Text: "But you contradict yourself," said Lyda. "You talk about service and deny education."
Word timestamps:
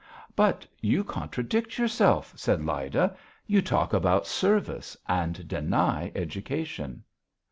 "But 0.35 0.65
you 0.79 1.03
contradict 1.03 1.77
yourself," 1.77 2.33
said 2.35 2.65
Lyda. 2.65 3.15
"You 3.45 3.61
talk 3.61 3.93
about 3.93 4.25
service 4.25 4.97
and 5.07 5.47
deny 5.47 6.11
education." 6.15 7.03